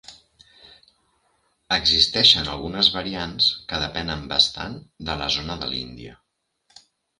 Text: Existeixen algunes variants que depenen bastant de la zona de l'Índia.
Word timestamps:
Existeixen 1.77 2.49
algunes 2.55 2.89
variants 2.97 3.51
que 3.69 3.83
depenen 3.85 4.27
bastant 4.33 4.81
de 5.11 5.21
la 5.23 5.31
zona 5.39 5.61
de 5.67 5.73
l'Índia. 5.77 6.19